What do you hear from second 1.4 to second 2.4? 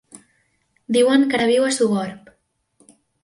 viu a Sogorb.